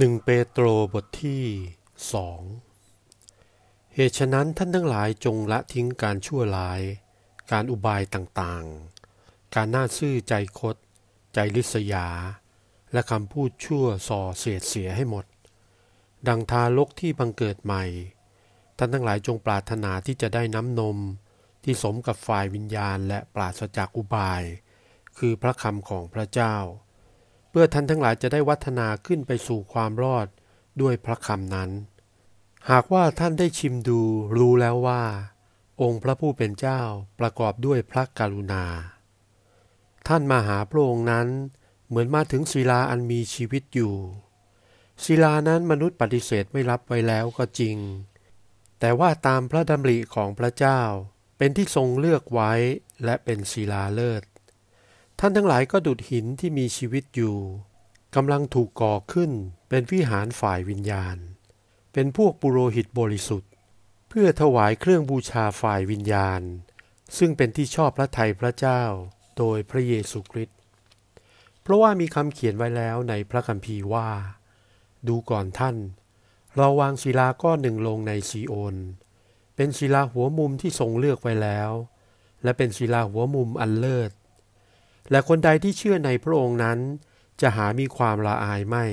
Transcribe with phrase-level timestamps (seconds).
[0.00, 1.44] หนึ่งเปโตรบทที่
[2.12, 2.40] สอง
[3.94, 6.82] เหตุฉะนั้นท่านทั้งหลายจงละทิ้งการชั่วร้าย
[7.52, 10.76] การอุบายต่างๆ การน่าซื่อใจคด
[11.34, 12.08] ใจลิษยา
[12.92, 15.24] และคำพูดชั่วส่อเสียดเสียให้หมด
[16.28, 17.84] ดังทารกที่บังเกิดใหม่
[18.76, 20.98] ท่านทั้งหลายจงปรารถนาที่จะได้น้ำนม
[21.64, 24.42] ที่สมกับฝ่ายวิญญาณและปราศจากอุบาย
[25.18, 26.56] คือพระคำของพระเจ้า
[27.58, 30.26] พื่อท่านทั้งหลายจะได้วัฒนาขึ้นไปสู่ความรอด
[30.80, 31.70] ด้วยพระคำนั้น
[32.70, 34.00] หากว่าท่านได้ชิมดู
[34.38, 35.02] รู้แล้วว่า
[35.82, 36.80] องค์พระผู้เป็นเจ้า
[37.20, 38.64] ประกอบด้วยพระกรุณา
[40.08, 41.28] ท่านมาหาพระองค์นั้น
[41.88, 43.94] เหมือนมาถึงศิลาอันมีชีวิตอยู่
[45.04, 47.76] ศิลานั้นมนุษย์ปฏิเสธไม่รับไว้แล้วก็จริง
[48.80, 50.80] แต่ว่าตามพระดำริของพระเจ้า
[51.38, 52.52] เป็นที่ทรงเลือกไว้
[53.04, 54.22] และเป็นศิลาเลิศ
[55.20, 57.36] ท่านทั้งหลายก็ดุดหินที่มีชีวิตอยู่
[58.14, 59.30] กำลังถูกก่อขึ้น
[59.68, 61.16] เป็นวิหารฝ่ายวิญญาณ
[61.92, 63.50] เป็นพวกปุโรหิตบริสุทธิ์
[64.08, 66.40] เพื่อถวายเครื่องบูชาฝ่ายวิญญาณ
[67.18, 68.82] ซึ่งเป็นที่ชอบพระทัยพระเจ้า
[69.38, 70.58] โดยพระเยซูคริสต์
[71.62, 74.08] เพราะว่ามีคำเขียนไว้แล้วในพระคัมภีร์ว่า
[75.08, 75.76] ดูก่อนท่าน
[76.56, 78.76] เราวางศิลาก้อนหนึ่งลงในซีโอน
[79.56, 81.70] เป็นศิลาหัวมุมที่ทรงเลือกไว้แล้ว
[82.42, 84.10] และเป็นศิลาหัวมุมอันเลิศ
[85.10, 86.78] และคนใดที่เชื่อในพระองค์นั้น
[87.40, 88.84] จะหามีความละอายไม่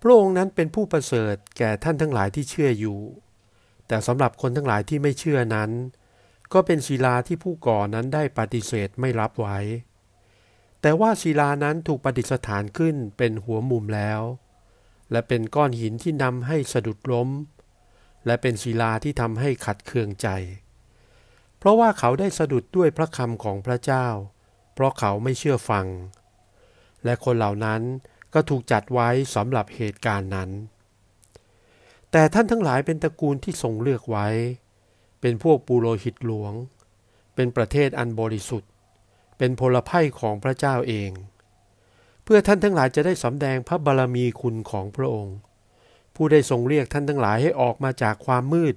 [0.00, 2.98] พระองค์นั้นเป็นผู้ประเสริฐแก่ท่านทั้งหลายที่เชื่ออยู่
[3.88, 5.70] แต่สำหรับคนทั้งหลายที่ไม่เชื่อนั้น
[6.52, 9.58] ก็เป็นศิลาที่ผู้ก่อนั้นได้ปฏิเสธไม่รับไว้
[10.80, 14.20] แต่ว่าศิลานั้นถูกประดิษฐานขึ้นเป็นหัวมุมแล้ว
[15.10, 17.28] และเป็นก้อนหินที่นำให้สะดุดล้ม
[18.26, 20.28] และเป็นศิลาที่ทำให้ขัดเคืองใจ
[21.58, 24.06] เพราะว่าเขาได้สะดุดด้วยพระคำของพระเจ้า
[24.80, 25.86] ราะเขาไม่เชื่อฟัง
[27.04, 27.82] และคนเหล่านั้น
[28.34, 30.50] ก็ถูกจัดไว้สำหรับเหตุการณ์นั้น
[32.10, 34.28] แต่ท่านทั้งหลายเป็นตระกูลที่ทรงเลือกไว้
[35.20, 36.52] เป็นพวกปูโรหิตหลวง
[37.34, 38.70] เป็นประเทศอันบริสุทธิ์
[39.38, 41.10] เป็นพลไพ่ของพระเจ้าเอง
[42.24, 45.36] เพื่อท่านทั้งหลายจะได้สำแดงพระบารมีคุณของพระองค์
[46.14, 48.74] ผู้ได้ทรงเรียกท่านทั้งหลายให้ออกมาจากความมืด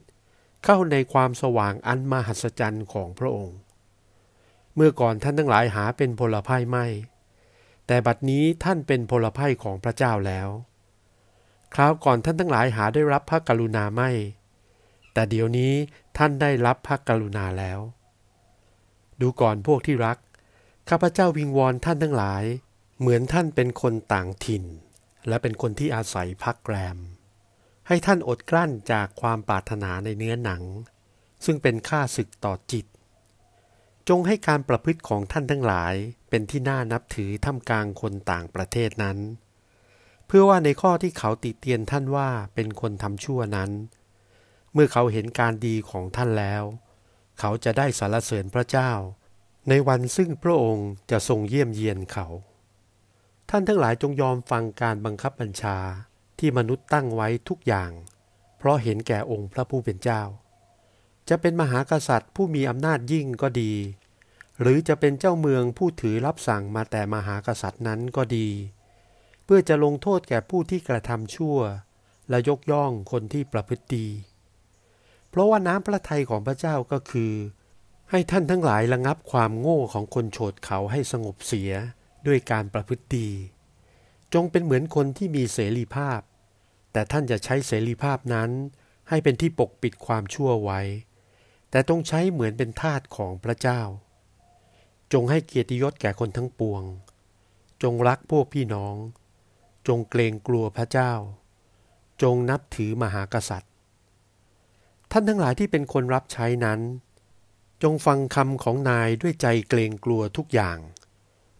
[0.63, 3.57] เข้าในความสว่างอันมหัศจรรย์ของพระองค์
[4.75, 6.85] เมื่อก่อนท่านทั้งหลายหาเป็นพลไพ่ไม่
[7.87, 10.49] แต่บัดนี้ท่านเป็นพลไพ่ของพระเจ้าแล้ว
[11.73, 14.09] คราวก่อนท่านทั้งหลายหาได้รับพระกรุณาไม่
[15.13, 15.73] แต่เดี๋ยวนี้
[16.17, 17.79] ท่านได้รับพระกรุณาแล้ว
[19.21, 20.17] ดูก่อนพวกที่รัก
[20.89, 22.43] ข้าพเจ้าวิงวอนท่านทั้งหลาย
[22.99, 24.63] เหมือนท่านเป็นคนต่างถิ่น
[25.27, 26.97] และเป็นคนที่อาศัยพักแรม
[27.87, 30.63] ให้ท่านอดกลั้นจากความปรารถนาในเนื้อหนัง
[31.45, 32.85] ซึ่งเป็นค่าศึกต่อจิต
[34.09, 35.93] จงให้การประพฤติของท่านทั้งหลาย
[36.29, 39.17] เป็นที่น่านับถือท่ามกลางคนต่างประเทศนั้น
[40.27, 43.71] เพื่อว่าในข้อที่เขาติเตียนท่านว่าเป็นคนทำชั่วนั้น
[44.73, 46.63] เมื่อเขาเห็นการดีของท่านแล้ว
[47.39, 48.91] เขาจะได้สรรเสริญพระเจ้า
[49.69, 52.27] ในวันซึ่งพระองค์จะทรงเยี่ยมเยียนเขา
[53.49, 55.77] ท่านทั้งหลายจงยอมฟังการบังคับบัญชา
[56.39, 57.91] ที่มนุษย์ตั้งไว้ทุกอย่าง
[58.57, 60.21] เพราะเห็นแก่องค์พระผู้เป็นเจ้า
[61.29, 63.73] จะเป็นมหากษัตริย์ผู้มีอำนาจยิ่งก็ดี
[64.61, 68.49] หรือจะเป็นเจ้าเมืองผู้ถือรับสั่งมาแต่มหากษัตริย์นั้นก็ดี
[69.45, 71.57] เพื่อจะลงโทษแก่ผู้ที่กระทำชั่ว
[72.29, 74.07] และยกย่องคนที่ประพฤติดี
[75.29, 77.33] เพราะว่าน้ำพระทัยของพระเจ้าก็คือ
[78.11, 81.71] ให้ท่านทั้งหลายระงับความโง่ของคนโฉดเขาให้สงบเสีย
[82.27, 83.29] ด้วยการประพฤติดี
[84.33, 86.19] จงเป็นเหมือนคนที่มีเสรีภาพ
[86.91, 88.49] แต่ท่านจะใช้เสรีภาพนั้น
[89.09, 90.81] ให้เป็นที่ปกปิดความชั่วไว้
[91.73, 93.81] แต่ต้องใช้เหมือนเป็นทาสของพระเจ้า
[95.13, 96.83] จงให้เกียรติยศแก่คนทั้งปวง
[97.83, 98.95] จงรักพวกพี่น้อง
[99.87, 101.11] จงเกรงกลัวพระเจ้า
[102.21, 103.71] จงนับถือมหากษัตริย์
[105.11, 106.79] ท่านทั้งหลายที่เป็นคนรับใช้นั้น
[107.83, 110.77] จงฟังคำของนายด้วยใจเกรงกลัวทุกอย่าง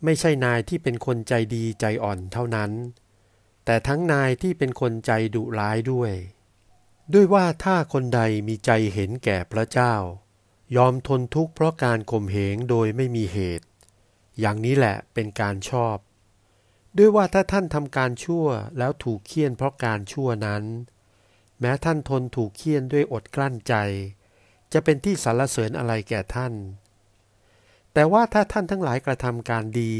[0.03, 2.71] ไม่ใช่นายที่เป็นคนใจดีใจอ่อนเท่านั้น
[3.65, 6.13] แต่ทั้งนายที่เป็นคนใจดุร้ายด้วย
[7.13, 9.95] ด้วยว่าถ้าคนใดมีใจเห็นแก่พระเจ้า
[10.75, 13.67] ยอมทนทุกข์เพราะการข่มเหงโดยไม่มีเหตุ
[14.39, 15.97] อย่างนี้แหละเป็นการชอบ
[16.97, 18.45] ด้วยว่าถ้าท่านทำการชั่ว
[18.77, 20.63] แล้วถูกเคี่ยนเพราะการชั่วนั้น
[21.59, 23.73] แม้ท่านทนถูกเคี่ยนด้วยอดกลั้นใจ
[24.73, 26.53] จะเป็นที่สรรเสริญอะไรแก่ท่าน
[27.93, 29.95] แต่ว่าถ้าท่านทั้งหลายกระทำการดี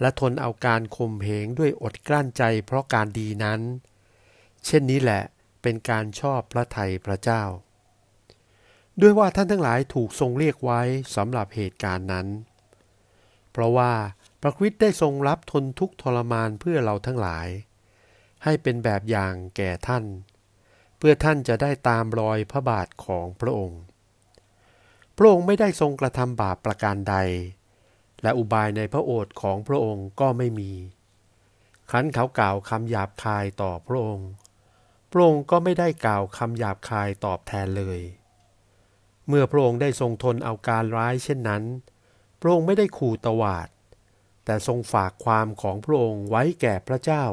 [0.00, 3.60] และทนเอาการข่มเหงด้วยอดกลั้นใจเพราะการดีนั้น
[4.66, 5.22] เช่นนี้แหละ
[5.62, 7.42] เป็นการชอบพระไทยพระเจ้า
[9.00, 10.80] ด้วยว่าท่านทั้งหลายถูกทรงเรียกไว้
[11.16, 12.26] สำหรับเหตุการณ์นั้น
[13.52, 13.92] เพราะว่า
[14.42, 17.48] พระคริสต์ได้ทรงรับทนทุกทรมานเพื่อเราทั้งหลาย
[18.44, 20.04] ให้เป็นแบบอย่างแก่ท่าน
[20.98, 23.80] เพื่อท่านจะได้ตามรอยพระบาทของพระองค์
[25.16, 27.16] พระองค์ไม่ได้ทรงกระทำบาปประการใด
[28.22, 30.72] และอุบายในพระโอษฐ์ของพระองค์ก็ไม่มี
[31.90, 34.28] ครั้นเขากล่าวคำหยาบคายต่อพระองค์
[35.10, 38.00] พระองค์ก็ไม่ได้กล่าวคำหยาบคายตอบแทนเลย
[39.28, 41.62] เมื่อพระองค์ได้ทรงทนเอาการร้ายเช่นนั้น
[42.40, 43.68] พระองค์ไม่ได้ขู่ตวาด
[44.44, 47.24] แต่ทรงฝากความของพระองค์ไว้แก่พระเจ้า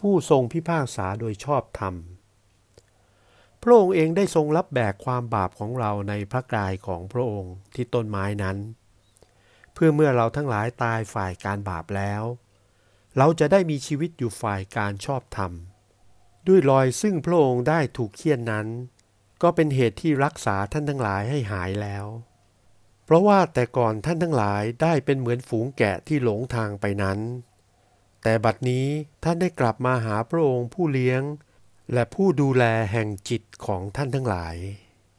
[0.00, 1.94] ผู้ทรงพิพากษาโดยชอบธรรม
[3.62, 8.56] พระองค์เองได้ทรงรับแบกความบาปของเราในพระกายของพระองค์ที่ต้นไม้นั้น
[9.72, 12.22] เพื่อเมื่อเราทั้งหลายตายฝ่ายการบาปแล้ว
[13.18, 15.52] เราจะได้มีชีวิตอยู่ฝ่ายการชอบธรรม
[16.48, 18.66] ด้วยรอยซึ่งพระองค์ได้ถูกเคี่ยนนั้น
[19.42, 22.06] ก็เป็นเหตุที่รักษาท่านทั้งหลายให้หายแล้ว
[23.04, 27.18] เพราะว่าแต่ก่อนท่านทั้งหลายได้เป็นเหมือนฝูงแกะที่หลงทางไปนั้น
[28.22, 28.86] แต่บัดนี้
[29.24, 31.22] ท่านได้กลับมาหาพระองค์ผู้เลี้ยง
[31.92, 34.56] และผู้ดูแลแห่งจิตของท่านทั้งหลาย